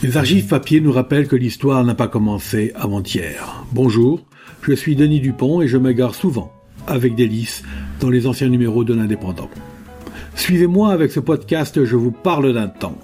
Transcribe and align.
Les 0.00 0.16
archives 0.16 0.46
papier 0.46 0.80
nous 0.80 0.92
rappellent 0.92 1.26
que 1.26 1.34
l'histoire 1.34 1.82
n'a 1.82 1.96
pas 1.96 2.06
commencé 2.06 2.70
avant-hier. 2.76 3.64
Bonjour, 3.72 4.24
je 4.62 4.72
suis 4.72 4.94
Denis 4.94 5.18
Dupont 5.18 5.60
et 5.60 5.66
je 5.66 5.76
m'égare 5.76 6.14
souvent, 6.14 6.52
avec 6.86 7.16
délice, 7.16 7.64
dans 7.98 8.08
les 8.08 8.28
anciens 8.28 8.48
numéros 8.48 8.84
de 8.84 8.94
l'Indépendant. 8.94 9.50
Suivez-moi 10.36 10.92
avec 10.92 11.10
ce 11.10 11.18
podcast, 11.18 11.84
je 11.84 11.96
vous 11.96 12.12
parle 12.12 12.54
d'un 12.54 12.68
temps. 12.68 12.96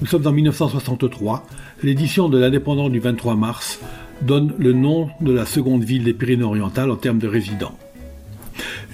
Nous 0.00 0.06
sommes 0.06 0.26
en 0.26 0.32
1963, 0.32 1.44
l'édition 1.82 2.30
de 2.30 2.38
l'Indépendant 2.38 2.88
du 2.88 3.00
23 3.00 3.36
mars 3.36 3.78
donne 4.22 4.54
le 4.58 4.72
nom 4.72 5.10
de 5.20 5.34
la 5.34 5.44
seconde 5.44 5.84
ville 5.84 6.04
des 6.04 6.14
Pyrénées-Orientales 6.14 6.90
en 6.90 6.96
termes 6.96 7.18
de 7.18 7.28
résidents. 7.28 7.76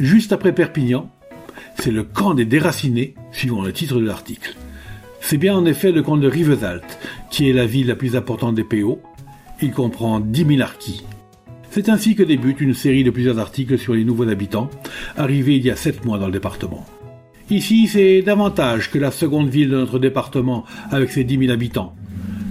Juste 0.01 0.33
après 0.33 0.53
Perpignan, 0.53 1.13
c'est 1.79 1.93
le 1.93 2.03
camp 2.03 2.35
des 2.35 2.45
déracinés, 2.45 3.15
suivant 3.31 3.63
le 3.63 3.73
titre 3.73 4.01
de 4.01 4.05
l'article. 4.05 4.57
C'est 5.21 5.39
bien 5.39 5.57
en 5.57 5.65
effet 5.65 5.93
le 5.93 6.03
camp 6.03 6.17
de 6.17 6.29
Rivesaltes, 6.29 6.96
qui 7.36 7.50
est 7.50 7.53
la 7.53 7.67
ville 7.67 7.89
la 7.89 7.96
plus 7.96 8.17
importante 8.17 8.54
des 8.54 8.64
PO. 8.64 8.99
Il 9.61 9.71
comprend 9.71 10.21
10 10.21 10.46
000 10.57 10.63
arquis. 10.63 11.04
C'est 11.71 11.90
ainsi 11.90 12.14
que 12.14 12.22
débute 12.22 12.62
une 12.62 12.72
série 12.72 13.04
de 13.04 13.11
plusieurs 13.11 13.39
articles 13.39 13.76
sur 13.76 13.93
les 13.93 14.07
nouveaux 14.07 14.26
habitants, 14.26 14.71
arrivés 15.18 15.57
il 15.57 15.67
y 15.67 15.71
a 15.71 15.76
7 15.76 16.07
mois 16.07 16.18
dans 16.18 16.29
le 16.29 16.32
département. 16.32 16.86
Ici, 17.50 17.89
c'est 17.89 18.22
davantage 18.22 18.90
que 18.90 18.99
la 18.99 19.11
seconde 19.11 19.50
ville 19.50 19.68
de 19.68 19.76
notre 19.76 19.99
département 19.99 20.64
avec 20.90 21.11
ses 21.11 21.25
10 21.25 21.40
000 21.40 21.53
habitants. 21.53 21.95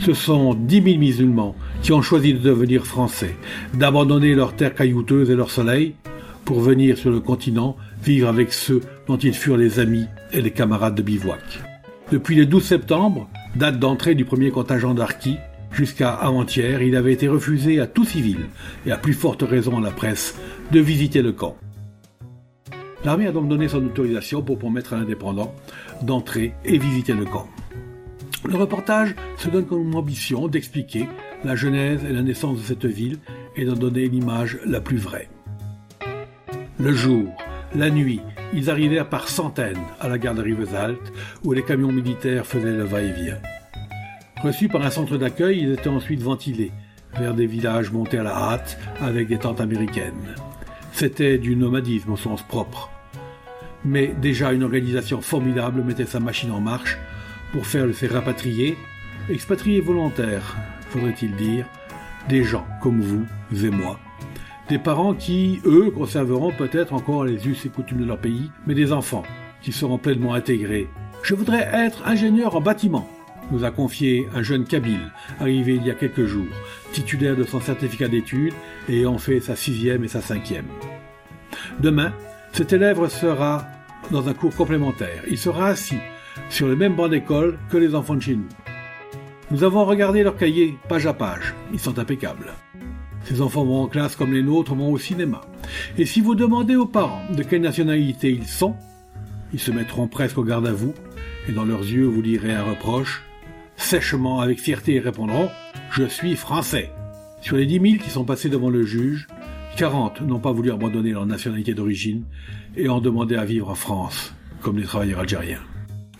Ce 0.02 0.13
sont 0.13 0.53
10 0.53 0.84
000 0.84 0.97
musulmans 0.99 1.55
qui 1.81 1.91
ont 1.91 2.03
choisi 2.03 2.36
de 2.36 2.39
devenir 2.39 2.86
français, 2.86 3.36
d'abandonner 3.73 4.36
leurs 4.36 4.55
terres 4.55 4.75
caillouteuses 4.75 5.31
et 5.31 5.36
leur 5.36 5.49
soleil 5.49 5.95
pour 6.44 6.59
venir 6.59 6.95
sur 6.99 7.09
le 7.09 7.22
continent 7.22 7.75
vivre 8.03 8.30
avec 8.30 8.53
ceux 8.53 8.81
dont 9.08 9.17
ils 9.17 9.33
furent 9.33 9.58
les 9.58 9.80
amis 9.80 10.05
et 10.31 10.44
les 10.44 10.52
camarades 10.52 10.94
de 10.94 11.02
bivouac. 11.02 11.41
Depuis 12.11 12.36
le 12.36 12.45
12 12.45 12.63
septembre, 12.63 13.27
date 13.55 13.80
d'entrée 13.80 14.16
du 14.16 14.26
premier 14.26 14.52
contingent 14.52 14.94
d'Arki, 14.94 15.38
jusqu'à 15.72 16.14
avant-hier, 16.14 16.81
il 16.81 16.95
avait 16.95 17.14
été 17.14 17.28
refusé 17.28 17.80
à 17.80 17.88
tout 17.88 18.06
civil, 18.06 18.47
et 18.86 18.92
à 18.92 18.97
plus 18.97 19.14
forte 19.14 19.44
raison 19.44 19.78
à 19.78 19.81
la 19.81 19.92
presse, 19.92 20.36
de 20.72 20.80
visiter 20.80 21.22
le 21.22 21.31
camp. 21.31 21.56
L'armée 23.03 23.28
a 23.28 23.31
donc 23.31 23.47
donné 23.47 23.67
son 23.67 23.86
autorisation 23.86 24.42
pour 24.42 24.58
permettre 24.58 24.94
à 24.94 24.97
l'indépendant 24.97 25.53
d'entrer 26.02 26.53
et 26.66 26.78
visiter 26.78 27.14
le 27.14 27.25
camp. 27.25 27.47
Le 28.45 28.58
reportage 28.58 29.16
se 29.38 29.50
donne 29.50 29.66
comme 29.66 29.95
ambition 29.95 30.47
d'expliquer 30.47 31.08
la 31.44 31.56
genèse 31.56 32.03
et 32.03 32.14
la 32.14 32.22
naissance 32.22 32.58
de 32.58 32.64
cette 32.64 32.86
ville 32.86 33.19
et 33.56 33.66
d'en 33.66 33.73
donner 33.73 34.08
l'image 34.08 34.59
la 34.66 34.81
plus 34.81 34.97
vraie. 34.97 35.30
Le 36.80 36.94
jour, 36.94 37.25
la 37.73 37.90
nuit, 37.90 38.22
ils 38.53 38.69
arrivèrent 38.69 39.09
par 39.09 39.27
centaines 39.27 39.81
à 39.99 40.07
la 40.07 40.17
gare 40.17 40.35
de 40.35 40.41
Rivesaltes, 40.41 41.11
où 41.43 41.53
les 41.53 41.63
camions 41.63 41.91
militaires 41.91 42.45
faisaient 42.45 42.71
le 42.71 42.83
va-et-vient. 42.83 43.39
Reçus 44.43 44.69
par 44.69 44.85
un 44.85 44.91
centre 44.91 45.17
d'accueil, 45.17 45.61
ils 45.61 45.73
étaient 45.73 45.89
ensuite 45.89 46.21
ventilés 46.21 46.71
vers 47.17 47.33
des 47.33 47.47
villages 47.47 47.91
montés 47.91 48.17
à 48.17 48.23
la 48.23 48.35
hâte 48.35 48.77
avec 49.01 49.27
des 49.27 49.38
tentes 49.38 49.61
américaines. 49.61 50.35
C'était 50.91 51.38
du 51.38 51.55
nomadisme 51.55 52.11
au 52.11 52.17
sens 52.17 52.41
propre. 52.43 52.89
Mais 53.83 54.13
déjà 54.21 54.51
une 54.51 54.63
organisation 54.63 55.21
formidable 55.21 55.83
mettait 55.83 56.05
sa 56.05 56.19
machine 56.19 56.51
en 56.51 56.61
marche 56.61 56.97
pour 57.51 57.66
faire 57.66 57.88
ces 57.93 58.07
rapatrier, 58.07 58.77
expatriés 59.29 59.81
volontaires, 59.81 60.55
faudrait-il 60.89 61.35
dire, 61.35 61.66
des 62.27 62.43
gens 62.43 62.66
comme 62.81 63.01
vous 63.01 63.25
et 63.63 63.69
moi, 63.69 63.99
des 64.69 64.80
parents 64.80 65.13
qui, 65.13 65.61
eux, 65.66 65.91
conserveront 65.91 66.52
peut-être 66.52 66.94
encore 66.94 67.25
les 67.25 67.47
us 67.47 67.66
et 67.66 67.69
coutumes 67.69 67.99
de 67.99 68.05
leur 68.05 68.17
pays, 68.17 68.52
mais 68.66 68.73
des 68.73 68.91
enfants 68.91 69.23
qui 69.61 69.72
seront 69.72 69.97
pleinement 69.97 70.33
intégrés. 70.33 70.88
Je 71.23 71.35
voudrais 71.35 71.67
être 71.73 72.07
ingénieur 72.07 72.55
en 72.55 72.61
bâtiment, 72.61 73.09
nous 73.52 73.63
a 73.63 73.72
confié 73.72 74.27
un 74.33 74.41
jeune 74.41 74.66
Kabyle, 74.66 75.11
arrivé 75.39 75.75
il 75.75 75.85
y 75.85 75.91
a 75.91 75.95
quelques 75.95 76.25
jours, 76.25 76.47
titulaire 76.91 77.35
de 77.35 77.44
son 77.44 77.59
certificat 77.59 78.07
d'études 78.07 78.53
et 78.89 78.99
ayant 78.99 79.17
fait 79.17 79.40
sa 79.40 79.56
sixième 79.56 80.03
et 80.03 80.07
sa 80.07 80.22
cinquième. 80.22 80.67
Demain, 81.79 82.13
cet 82.51 82.73
élève 82.73 83.07
sera 83.09 83.67
dans 84.11 84.28
un 84.28 84.34
cours 84.34 84.56
complémentaire. 84.56 85.23
Il 85.28 85.38
sera 85.38 85.67
assis 85.67 86.00
sur 86.50 86.67
le 86.67 86.75
même 86.75 86.95
banc 86.95 87.07
d'école 87.07 87.57
que 87.69 87.78
les 87.78 87.95
enfants 87.95 88.16
de 88.16 88.22
chez 88.22 88.35
nous. 88.35 88.50
Nous 89.51 89.63
avons 89.63 89.85
regardé 89.85 90.23
leurs 90.23 90.38
cahiers 90.38 90.78
page 90.90 91.06
à 91.06 91.13
page. 91.13 91.53
Ils 91.72 91.79
sont 91.79 92.00
impeccables. 92.00 92.53
Ces 93.25 93.41
enfants 93.41 93.66
vont 93.66 93.81
en 93.81 93.88
classe 93.88 94.16
comme 94.16 94.34
les 94.34 94.44
nôtres 94.44 94.75
vont 94.75 94.91
au 94.91 95.00
cinéma. 95.00 95.41
Et 95.97 96.06
si 96.06 96.22
vous 96.22 96.36
demandez 96.36 96.75
aux 96.75 96.86
parents 96.86 97.24
de 97.36 97.41
quelle 97.44 97.62
nationalité 97.62 98.31
ils 98.31 98.46
sont, 98.46 98.75
ils 99.52 99.59
se 99.59 99.72
mettront 99.72 100.08
presque 100.08 100.38
au 100.38 100.44
garde 100.44 100.68
à 100.68 100.74
vous, 100.74 100.94
et 101.50 101.52
dans 101.52 101.66
leurs 101.66 101.81
yeux 101.81 102.06
vous 102.06 102.22
lirez 102.22 102.53
un 102.53 102.64
reproche. 102.64 103.24
Sèchement, 103.78 104.41
avec 104.41 104.59
fierté, 104.59 104.94
ils 104.94 105.00
répondront 105.00 105.50
Je 105.91 106.03
suis 106.03 106.35
français. 106.35 106.91
Sur 107.41 107.58
les 107.58 107.66
dix 107.66 107.80
mille 107.80 108.00
qui 108.00 108.09
sont 108.09 108.25
passés 108.25 108.50
devant 108.50 108.69
le 108.69 108.84
juge, 108.84 109.28
quarante 109.75 110.22
n'ont 110.22 110.40
pas 110.40 110.52
voulu 110.52 110.72
abandonner 110.72 111.12
leur 111.12 111.25
nationalité 111.25 111.74
d'origine 111.74 112.24
et 112.78 112.90
ont 112.90 113.02
demandé 113.02 113.35
à 113.35 113.46
vivre 113.46 113.69
en 113.69 113.75
France, 113.75 114.34
comme 114.62 114.78
les 114.78 114.85
travailleurs 114.85 115.19
algériens. 115.19 115.62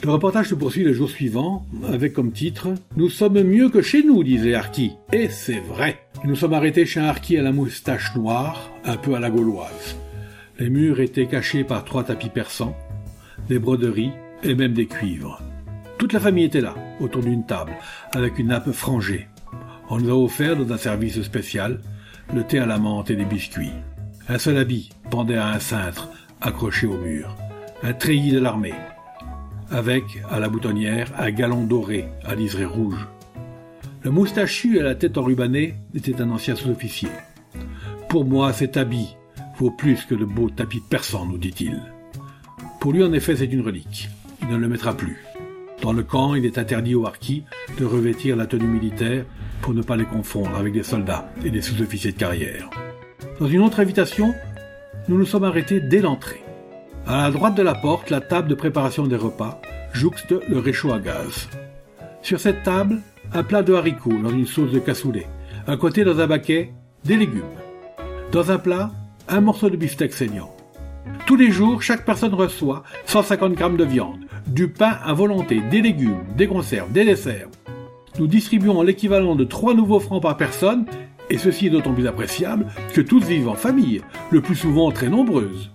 Le 0.04 0.12
reportage 0.12 0.50
se 0.50 0.56
poursuit 0.56 0.84
le 0.84 0.94
jour 0.94 1.10
suivant 1.10 1.66
avec 1.88 2.14
comme 2.14 2.32
titre 2.32 2.70
Nous 2.96 3.10
sommes 3.10 3.42
mieux 3.42 3.70
que 3.70 3.82
chez 3.82 4.04
nous, 4.04 4.24
disait 4.24 4.54
Arki. 4.54 4.92
Et 5.12 5.30
c'est 5.30 5.60
vrai. 5.60 6.00
Nous 6.24 6.36
sommes 6.36 6.54
arrêtés 6.54 6.86
chez 6.86 7.00
un 7.00 7.06
Arki 7.06 7.38
à 7.38 7.42
la 7.42 7.52
moustache 7.52 8.16
noire, 8.16 8.72
un 8.84 8.98
peu 8.98 9.16
à 9.16 9.20
la 9.20 9.30
gauloise. 9.30 9.96
Les 10.60 10.70
murs 10.70 11.00
étaient 11.00 11.28
cachés 11.28 11.64
par 11.64 11.84
trois 11.86 12.04
tapis 12.04 12.30
persans, 12.30 12.76
des 13.50 13.60
broderies 13.60 14.12
et 14.44 14.56
même 14.56 14.74
des 14.74 14.86
cuivres. 14.86 15.42
Toute 15.98 16.14
la 16.14 16.20
famille 16.20 16.46
était 16.46 16.62
là, 16.62 16.76
autour 17.00 17.22
d'une 17.24 17.46
table, 17.46 17.74
avec 18.14 18.38
une 18.38 18.48
nappe 18.48 18.72
frangée. 18.72 19.28
On 19.90 19.98
nous 19.98 20.10
a 20.10 20.14
offert, 20.14 20.56
dans 20.56 20.74
un 20.74 20.78
service 20.78 21.22
spécial, 21.22 21.80
le 22.34 22.44
thé 22.44 22.60
à 22.60 22.66
la 22.66 22.78
menthe 22.78 23.12
et 23.12 23.16
des 23.16 23.26
biscuits. 23.26 23.72
Un 24.28 24.38
seul 24.38 24.58
habit 24.58 24.90
pendait 25.10 25.38
à 25.38 25.50
un 25.50 25.60
cintre, 25.60 26.10
accroché 26.42 26.88
au 26.88 26.98
mur. 26.98 27.36
Un 27.84 27.94
treillis 27.94 28.32
de 28.32 28.40
l'armée, 28.40 28.74
avec, 29.72 30.04
à 30.30 30.40
la 30.40 30.50
boutonnière, 30.50 31.12
un 31.18 31.32
galon 31.32 31.64
doré 31.64 32.08
à 32.24 32.36
liseré 32.36 32.66
rouge. 32.66 33.08
Le 34.04 34.12
moustachu 34.12 34.80
à 34.80 34.84
la 34.84 34.96
tête 34.96 35.18
enrubannée 35.18 35.76
était 35.94 36.22
un 36.22 36.30
ancien 36.30 36.56
sous-officier. 36.56 37.10
Pour 38.10 38.26
moi, 38.26 38.54
cet 38.54 38.78
habit 38.78 39.16
vaut 39.58 39.72
plus 39.72 40.06
que 40.06 40.16
de 40.16 40.26
beaux 40.26 40.50
tapis 40.50 40.82
persans, 40.90 41.26
nous 41.26 41.38
dit-il. 41.38 41.82
Pour 42.80 42.94
lui, 42.94 43.04
en 43.04 43.14
effet, 43.14 43.36
c'est 43.36 43.46
une 43.46 43.66
relique. 43.66 44.10
Il 44.42 44.50
ne 44.50 44.58
le 44.58 44.68
mettra 44.68 44.96
plus. 44.96 45.18
Dans 45.82 45.92
le 45.92 46.04
camp, 46.04 46.36
il 46.36 46.46
est 46.46 46.58
interdit 46.58 46.96
aux 46.96 47.06
harkis 47.06 47.44
de 47.80 47.86
revêtir 47.86 48.36
la 48.36 48.46
tenue 48.46 48.68
militaire 48.68 49.26
pour 49.62 49.74
ne 49.74 49.82
pas 49.82 49.98
les 49.98 50.06
confondre 50.06 50.56
avec 50.56 50.74
des 50.74 50.84
soldats 50.84 51.32
et 51.44 51.50
des 51.50 51.62
sous-officiers 51.62 52.12
de 52.12 52.18
carrière. 52.18 52.70
Dans 53.40 53.48
une 53.48 53.62
autre 53.62 53.80
invitation, 53.80 54.34
nous 55.08 55.18
nous 55.18 55.26
sommes 55.26 55.44
arrêtés 55.44 55.80
dès 55.80 56.00
l'entrée. 56.00 56.45
À 57.08 57.22
la 57.22 57.32
droite 57.32 57.54
de 57.54 57.62
la 57.62 57.76
porte, 57.76 58.10
la 58.10 58.20
table 58.20 58.48
de 58.48 58.56
préparation 58.56 59.06
des 59.06 59.16
repas 59.16 59.62
jouxte 59.94 60.34
le 60.50 60.58
réchaud 60.58 60.92
à 60.92 60.98
gaz. 60.98 61.48
Sur 62.24 62.40
cette 62.40 62.64
table, 62.64 63.00
un 63.32 63.44
plat 63.44 63.62
de 63.62 63.76
haricots 63.76 64.18
dans 64.24 64.32
une 64.32 64.48
sauce 64.48 64.72
de 64.72 64.80
cassoulet. 64.80 65.28
À 65.68 65.78
côté, 65.78 66.04
dans 66.04 66.20
un 66.20 66.26
baquet, 66.26 66.74
des 67.04 67.16
légumes. 67.16 67.44
Dans 68.32 68.50
un 68.50 68.58
plat, 68.58 68.90
un 69.28 69.40
morceau 69.40 69.70
de 69.70 69.78
beefsteak 69.78 70.14
saignant. 70.14 70.56
Tous 71.28 71.36
les 71.36 71.52
jours, 71.52 71.84
chaque 71.84 72.06
personne 72.06 72.34
reçoit 72.34 72.82
150 73.06 73.54
grammes 73.54 73.78
de 73.78 73.84
viande, 73.84 74.26
du 74.48 74.68
pain 74.68 74.98
à 75.06 75.14
volonté, 75.14 75.62
des 75.70 75.82
légumes, 75.82 76.24
des 76.36 76.48
conserves, 76.48 76.92
des 76.92 77.06
desserts. 77.06 77.50
Nous 78.18 78.26
distribuons 78.26 78.82
l'équivalent 78.82 79.36
de 79.36 79.44
3 79.44 79.76
nouveaux 79.76 80.00
francs 80.00 80.24
par 80.24 80.38
personne, 80.38 80.86
et 81.30 81.38
ceci 81.38 81.68
est 81.68 81.72
d'autant 81.72 81.94
plus 81.94 82.08
appréciable 82.08 82.66
que 82.96 83.02
tous 83.02 83.24
vivent 83.24 83.50
en 83.50 83.54
famille, 83.54 84.02
le 84.32 84.42
plus 84.42 84.56
souvent 84.56 84.92
très 84.92 85.10
nombreuses. 85.10 85.70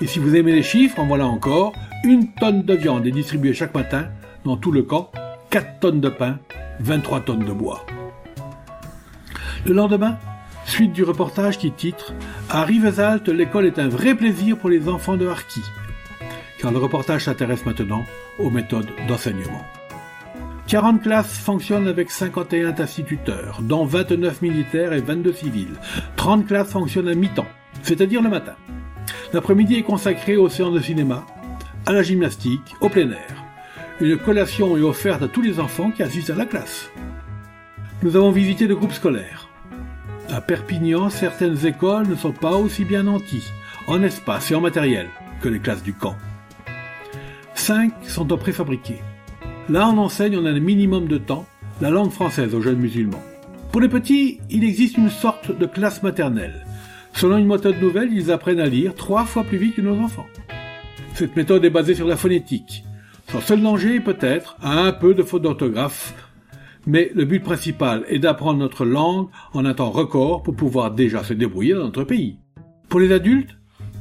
Et 0.00 0.06
si 0.06 0.18
vous 0.18 0.34
aimez 0.36 0.52
les 0.52 0.62
chiffres, 0.62 0.98
en 0.98 1.06
voilà 1.06 1.26
encore, 1.26 1.72
une 2.04 2.32
tonne 2.32 2.62
de 2.62 2.74
viande 2.74 3.06
est 3.06 3.10
distribuée 3.10 3.54
chaque 3.54 3.74
matin 3.74 4.08
dans 4.44 4.56
tout 4.56 4.72
le 4.72 4.82
camp, 4.82 5.10
4 5.50 5.80
tonnes 5.80 6.00
de 6.00 6.08
pain, 6.08 6.38
23 6.80 7.20
tonnes 7.20 7.44
de 7.44 7.52
bois. 7.52 7.84
Le 9.64 9.72
lendemain, 9.72 10.16
suite 10.64 10.92
du 10.92 11.02
reportage 11.02 11.58
qui 11.58 11.72
titre 11.72 12.14
À 12.50 12.64
Rivesaltes, 12.64 13.28
l'école 13.28 13.66
est 13.66 13.78
un 13.78 13.88
vrai 13.88 14.14
plaisir 14.14 14.56
pour 14.56 14.70
les 14.70 14.88
enfants 14.88 15.16
de 15.16 15.26
Harki. 15.26 15.62
Car 16.58 16.70
le 16.72 16.78
reportage 16.78 17.24
s'intéresse 17.24 17.66
maintenant 17.66 18.04
aux 18.38 18.50
méthodes 18.50 18.90
d'enseignement. 19.08 19.64
40 20.68 21.02
classes 21.02 21.38
fonctionnent 21.38 21.86
avec 21.86 22.10
51 22.10 22.74
instituteurs, 22.80 23.60
dont 23.62 23.84
29 23.84 24.42
militaires 24.42 24.92
et 24.92 25.00
22 25.00 25.32
civils. 25.32 25.76
30 26.16 26.46
classes 26.46 26.70
fonctionnent 26.70 27.08
à 27.08 27.14
mi-temps, 27.14 27.46
c'est-à-dire 27.82 28.20
le 28.20 28.28
matin. 28.28 28.54
L'après-midi 29.32 29.76
est 29.76 29.82
consacré 29.82 30.36
aux 30.36 30.48
séances 30.48 30.74
de 30.74 30.80
cinéma, 30.80 31.26
à 31.84 31.92
la 31.92 32.02
gymnastique, 32.02 32.74
au 32.80 32.88
plein 32.88 33.10
air. 33.10 33.44
Une 34.00 34.16
collation 34.16 34.76
est 34.76 34.82
offerte 34.82 35.22
à 35.22 35.28
tous 35.28 35.42
les 35.42 35.58
enfants 35.58 35.90
qui 35.90 36.02
assistent 36.02 36.30
à 36.30 36.34
la 36.34 36.44
classe. 36.44 36.90
Nous 38.02 38.16
avons 38.16 38.30
visité 38.30 38.66
le 38.66 38.76
groupe 38.76 38.92
scolaire. 38.92 39.48
À 40.28 40.40
Perpignan, 40.40 41.08
certaines 41.08 41.64
écoles 41.66 42.08
ne 42.08 42.14
sont 42.14 42.32
pas 42.32 42.56
aussi 42.56 42.84
bien 42.84 43.04
nanties, 43.04 43.50
en 43.86 44.02
espace 44.02 44.50
et 44.50 44.54
en 44.54 44.60
matériel, 44.60 45.08
que 45.40 45.48
les 45.48 45.60
classes 45.60 45.82
du 45.82 45.94
camp. 45.94 46.16
Cinq 47.54 47.92
sont 48.06 48.32
en 48.32 48.36
préfabriqué. 48.36 48.96
Là, 49.68 49.88
on 49.88 49.98
enseigne 49.98 50.36
en 50.36 50.44
un 50.44 50.60
minimum 50.60 51.08
de 51.08 51.18
temps, 51.18 51.46
la 51.80 51.90
langue 51.90 52.10
française 52.10 52.54
aux 52.54 52.60
jeunes 52.60 52.78
musulmans. 52.78 53.22
Pour 53.72 53.80
les 53.80 53.88
petits, 53.88 54.40
il 54.50 54.64
existe 54.64 54.98
une 54.98 55.10
sorte 55.10 55.56
de 55.56 55.66
classe 55.66 56.02
maternelle. 56.02 56.65
Selon 57.16 57.38
une 57.38 57.46
méthode 57.46 57.80
nouvelle, 57.80 58.12
ils 58.12 58.30
apprennent 58.30 58.60
à 58.60 58.66
lire 58.66 58.94
trois 58.94 59.24
fois 59.24 59.42
plus 59.42 59.56
vite 59.56 59.76
que 59.76 59.80
nos 59.80 59.98
enfants. 59.98 60.26
Cette 61.14 61.34
méthode 61.34 61.64
est 61.64 61.70
basée 61.70 61.94
sur 61.94 62.06
la 62.06 62.16
phonétique. 62.16 62.84
Son 63.32 63.40
seul 63.40 63.62
danger, 63.62 64.00
peut-être, 64.00 64.58
un 64.62 64.92
peu 64.92 65.14
de 65.14 65.22
faute 65.22 65.40
d'orthographe, 65.40 66.14
mais 66.86 67.10
le 67.14 67.24
but 67.24 67.42
principal 67.42 68.04
est 68.08 68.18
d'apprendre 68.18 68.58
notre 68.58 68.84
langue 68.84 69.28
en 69.54 69.64
un 69.64 69.72
temps 69.72 69.90
record 69.90 70.42
pour 70.42 70.54
pouvoir 70.54 70.90
déjà 70.90 71.24
se 71.24 71.32
débrouiller 71.32 71.72
dans 71.72 71.84
notre 71.84 72.04
pays. 72.04 72.36
Pour 72.90 73.00
les 73.00 73.12
adultes, 73.12 73.56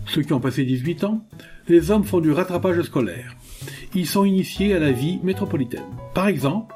ceux 0.07 0.21
qui 0.21 0.33
ont 0.33 0.41
passé 0.41 0.65
18 0.65 1.05
ans, 1.05 1.25
les 1.69 1.91
hommes 1.91 2.03
font 2.03 2.19
du 2.19 2.33
rattrapage 2.33 2.81
scolaire. 2.81 3.33
Ils 3.95 4.07
sont 4.07 4.25
initiés 4.25 4.73
à 4.73 4.79
la 4.79 4.91
vie 4.91 5.21
métropolitaine. 5.23 5.85
Par 6.13 6.27
exemple, 6.27 6.75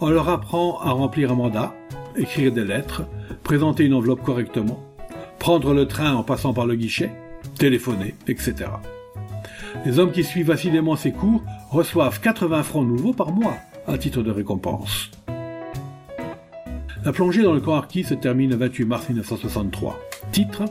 on 0.00 0.08
leur 0.08 0.28
apprend 0.28 0.78
à 0.82 0.92
remplir 0.92 1.32
un 1.32 1.34
mandat, 1.34 1.74
écrire 2.16 2.52
des 2.52 2.64
lettres, 2.64 3.02
présenter 3.42 3.84
une 3.84 3.94
enveloppe 3.94 4.22
correctement, 4.22 4.80
prendre 5.40 5.72
le 5.74 5.88
train 5.88 6.14
en 6.14 6.22
passant 6.22 6.52
par 6.52 6.66
le 6.66 6.76
guichet, 6.76 7.10
téléphoner, 7.58 8.14
etc. 8.28 8.70
Les 9.84 9.98
hommes 9.98 10.12
qui 10.12 10.22
suivent 10.22 10.50
assidément 10.50 10.94
ces 10.94 11.12
cours 11.12 11.42
reçoivent 11.70 12.20
80 12.20 12.62
francs 12.62 12.86
nouveaux 12.86 13.14
par 13.14 13.32
mois 13.32 13.56
à 13.88 13.98
titre 13.98 14.22
de 14.22 14.30
récompense. 14.30 15.10
La 17.02 17.12
plongée 17.12 17.42
dans 17.42 17.54
le 17.54 17.60
camp 17.60 17.74
harki 17.74 18.04
se 18.04 18.12
termine 18.12 18.50
le 18.50 18.56
28 18.56 18.84
mars 18.84 19.08
1963. 19.08 19.98
Titre 20.30 20.64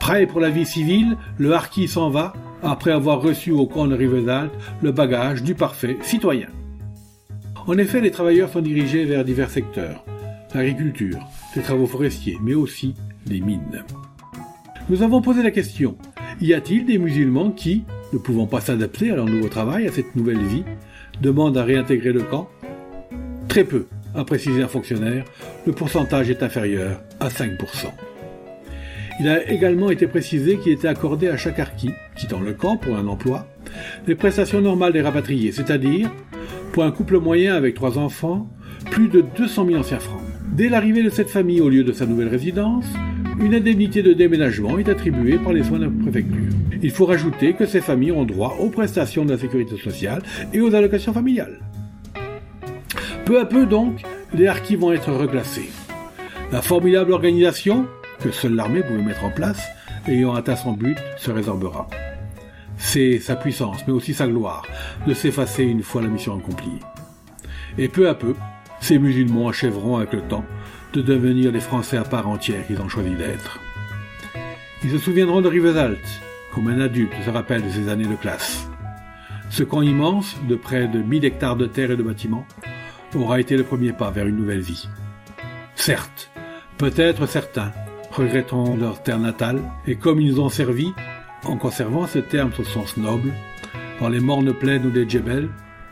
Prêt 0.00 0.26
pour 0.26 0.40
la 0.40 0.48
vie 0.48 0.64
civile, 0.64 1.18
le 1.36 1.52
harki 1.52 1.86
s'en 1.86 2.08
va 2.08 2.32
après 2.62 2.92
avoir 2.92 3.20
reçu 3.20 3.52
au 3.52 3.66
camp 3.66 3.86
de 3.86 3.94
Rivesaltes 3.94 4.54
le 4.80 4.92
bagage 4.92 5.42
du 5.42 5.54
parfait 5.54 5.98
citoyen. 6.00 6.48
En 7.66 7.76
effet, 7.76 8.00
les 8.00 8.10
travailleurs 8.10 8.48
sont 8.48 8.62
dirigés 8.62 9.04
vers 9.04 9.24
divers 9.24 9.50
secteurs 9.50 10.02
l'agriculture, 10.56 11.18
les 11.54 11.62
travaux 11.62 11.86
forestiers, 11.86 12.38
mais 12.42 12.54
aussi 12.54 12.94
les 13.28 13.40
mines. 13.40 13.84
Nous 14.88 15.02
avons 15.02 15.20
posé 15.20 15.42
la 15.42 15.50
question 15.50 15.96
y 16.40 16.52
a-t-il 16.52 16.84
des 16.84 16.98
musulmans 16.98 17.50
qui, 17.50 17.84
ne 18.12 18.18
pouvant 18.18 18.46
pas 18.46 18.60
s'adapter 18.60 19.10
à 19.10 19.16
leur 19.16 19.24
nouveau 19.24 19.48
travail, 19.48 19.88
à 19.88 19.92
cette 19.92 20.14
nouvelle 20.16 20.42
vie, 20.42 20.64
demandent 21.22 21.56
à 21.56 21.64
réintégrer 21.64 22.12
le 22.12 22.20
camp? 22.22 22.50
Très 23.48 23.64
peu, 23.64 23.86
a 24.14 24.24
précisé 24.24 24.62
un 24.62 24.68
fonctionnaire, 24.68 25.24
le 25.66 25.72
pourcentage 25.72 26.28
est 26.28 26.42
inférieur 26.42 27.00
à 27.20 27.28
5%. 27.28 27.56
Il 29.18 29.28
a 29.28 29.50
également 29.50 29.90
été 29.90 30.06
précisé 30.06 30.58
qu'il 30.58 30.72
était 30.72 30.88
accordé 30.88 31.28
à 31.28 31.38
chaque 31.38 31.58
harki, 31.58 31.90
quittant 32.16 32.40
le 32.40 32.52
camp 32.52 32.76
pour 32.76 32.96
un 32.96 33.06
emploi, 33.06 33.46
les 34.06 34.14
prestations 34.14 34.60
normales 34.60 34.92
des 34.92 35.00
rapatriés, 35.00 35.52
c'est-à-dire, 35.52 36.10
pour 36.72 36.84
un 36.84 36.90
couple 36.90 37.18
moyen 37.18 37.54
avec 37.54 37.74
trois 37.74 37.96
enfants, 37.96 38.46
plus 38.90 39.08
de 39.08 39.24
200 39.38 39.66
000 39.68 39.78
anciens 39.78 40.00
francs. 40.00 40.20
Dès 40.52 40.68
l'arrivée 40.68 41.02
de 41.02 41.08
cette 41.08 41.30
famille 41.30 41.62
au 41.62 41.70
lieu 41.70 41.82
de 41.82 41.92
sa 41.92 42.04
nouvelle 42.04 42.28
résidence, 42.28 42.84
une 43.40 43.54
indemnité 43.54 44.02
de 44.02 44.12
déménagement 44.12 44.78
est 44.78 44.88
attribuée 44.88 45.38
par 45.38 45.52
les 45.52 45.62
soins 45.62 45.78
de 45.78 45.84
la 45.84 45.90
préfecture. 45.90 46.52
Il 46.82 46.90
faut 46.90 47.06
rajouter 47.06 47.52
que 47.54 47.66
ces 47.66 47.80
familles 47.80 48.12
ont 48.12 48.24
droit 48.24 48.56
aux 48.58 48.70
prestations 48.70 49.24
de 49.24 49.32
la 49.32 49.38
sécurité 49.38 49.76
sociale 49.76 50.22
et 50.52 50.60
aux 50.60 50.74
allocations 50.74 51.12
familiales. 51.12 51.60
Peu 53.24 53.40
à 53.40 53.44
peu 53.44 53.66
donc, 53.66 54.02
les 54.34 54.46
harkis 54.46 54.76
vont 54.76 54.92
être 54.92 55.12
reclassés. 55.12 55.68
La 56.52 56.62
formidable 56.62 57.12
organisation, 57.12 57.86
que 58.22 58.30
seule 58.30 58.54
l'armée 58.54 58.82
pouvait 58.82 59.02
mettre 59.02 59.24
en 59.24 59.30
place, 59.30 59.68
ayant 60.06 60.34
atteint 60.34 60.56
son 60.56 60.72
but, 60.72 60.96
se 61.16 61.30
résorbera. 61.30 61.88
C'est 62.78 63.18
sa 63.18 63.36
puissance, 63.36 63.86
mais 63.86 63.92
aussi 63.92 64.14
sa 64.14 64.28
gloire, 64.28 64.64
de 65.06 65.14
s'effacer 65.14 65.64
une 65.64 65.82
fois 65.82 66.02
la 66.02 66.08
mission 66.08 66.36
accomplie. 66.38 66.80
Et 67.78 67.88
peu 67.88 68.08
à 68.08 68.14
peu, 68.14 68.34
ces 68.80 68.98
musulmans 68.98 69.48
achèveront 69.48 69.96
avec 69.96 70.12
le 70.12 70.22
temps 70.22 70.44
de 70.92 71.02
devenir 71.02 71.52
les 71.52 71.60
Français 71.60 71.96
à 71.96 72.04
part 72.04 72.28
entière 72.28 72.66
qu'ils 72.66 72.80
ont 72.80 72.88
choisi 72.88 73.14
d'être. 73.14 73.60
Ils 74.84 74.90
se 74.90 74.98
souviendront 74.98 75.40
de 75.40 75.48
Rivesaltes, 75.48 76.20
comme 76.52 76.68
un 76.68 76.80
adulte 76.80 77.12
se 77.24 77.30
rappelle 77.30 77.62
de 77.62 77.70
ses 77.70 77.88
années 77.88 78.06
de 78.06 78.14
classe. 78.14 78.68
Ce 79.50 79.62
camp 79.62 79.82
immense, 79.82 80.36
de 80.48 80.56
près 80.56 80.88
de 80.88 80.98
1000 80.98 81.24
hectares 81.24 81.56
de 81.56 81.66
terre 81.66 81.90
et 81.90 81.96
de 81.96 82.02
bâtiments, 82.02 82.46
aura 83.14 83.40
été 83.40 83.56
le 83.56 83.64
premier 83.64 83.92
pas 83.92 84.10
vers 84.10 84.26
une 84.26 84.36
nouvelle 84.36 84.60
vie. 84.60 84.88
Certes, 85.74 86.30
peut-être 86.78 87.26
certains 87.26 87.72
regretteront 88.10 88.76
leur 88.76 89.02
terre 89.02 89.18
natale, 89.18 89.62
et 89.86 89.96
comme 89.96 90.20
ils 90.20 90.32
nous 90.32 90.40
ont 90.40 90.48
servi, 90.48 90.92
en 91.44 91.56
conservant 91.56 92.06
ce 92.06 92.18
terme 92.18 92.50
au 92.58 92.64
sens 92.64 92.96
noble, 92.96 93.32
dans 94.00 94.08
les 94.08 94.20
mornes 94.20 94.52
plaines 94.52 94.86
ou 94.86 94.90
des 94.90 95.08
djebels, 95.08 95.48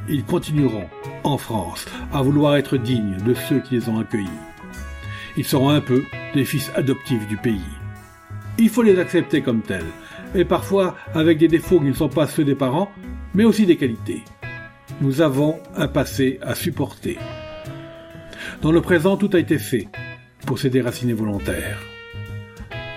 ils 0.08 0.25
continueront, 0.25 0.88
en 1.23 1.38
France, 1.38 1.87
à 2.12 2.23
vouloir 2.23 2.56
être 2.56 2.76
dignes 2.76 3.17
de 3.25 3.35
ceux 3.35 3.61
qui 3.61 3.76
les 3.76 3.88
ont 3.88 3.99
accueillis. 3.99 4.29
Ils 5.36 5.44
seront 5.44 5.70
un 5.70 5.81
peu 5.81 6.04
des 6.34 6.44
fils 6.44 6.70
adoptifs 6.75 7.26
du 7.28 7.36
pays. 7.36 7.60
Il 8.58 8.69
faut 8.69 8.82
les 8.82 8.98
accepter 8.98 9.42
comme 9.42 9.62
tels, 9.62 9.84
et 10.34 10.44
parfois 10.44 10.96
avec 11.14 11.38
des 11.38 11.48
défauts 11.48 11.81
qui 11.81 11.86
ne 11.86 11.92
sont 11.92 12.08
pas 12.08 12.26
ceux 12.26 12.44
des 12.44 12.54
parents, 12.54 12.90
mais 13.34 13.44
aussi 13.44 13.66
des 13.66 13.76
qualités. 13.76 14.22
Nous 15.00 15.20
avons 15.20 15.58
un 15.76 15.88
passé 15.88 16.38
à 16.42 16.54
supporter. 16.54 17.19
Dans 18.62 18.70
le 18.70 18.81
présent, 18.81 19.16
tout 19.16 19.31
a 19.32 19.40
été 19.40 19.58
fait 19.58 19.88
pour 20.46 20.58
ces 20.58 20.70
déracinés 20.70 21.14
volontaires. 21.14 21.78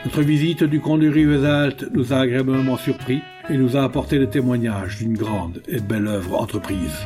Notre 0.06 0.22
visite 0.22 0.64
du 0.64 0.80
camp 0.80 0.98
de 0.98 1.10
Rivesaltes 1.10 1.86
nous 1.94 2.14
a 2.14 2.20
agréablement 2.20 2.78
surpris 2.78 3.22
et 3.50 3.58
nous 3.58 3.76
a 3.76 3.84
apporté 3.84 4.20
le 4.20 4.30
témoignage 4.30 4.98
d'une 5.00 5.18
grande 5.18 5.62
et 5.68 5.80
belle 5.80 6.08
œuvre 6.08 6.40
entreprise. 6.40 7.06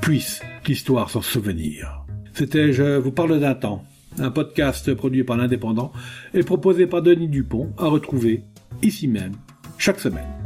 Puisse 0.00 0.40
l'histoire 0.66 1.10
s'en 1.10 1.22
souvenir. 1.22 2.04
C'était 2.32 2.72
Je 2.72 2.96
vous 2.96 3.12
parle 3.12 3.38
d'un 3.38 3.54
temps, 3.54 3.84
un 4.18 4.30
podcast 4.30 4.94
produit 4.94 5.24
par 5.24 5.36
l'Indépendant 5.36 5.92
et 6.34 6.42
proposé 6.42 6.86
par 6.86 7.02
Denis 7.02 7.28
Dupont 7.28 7.70
à 7.78 7.86
retrouver 7.86 8.42
ici 8.82 9.08
même 9.08 9.32
chaque 9.78 10.00
semaine. 10.00 10.41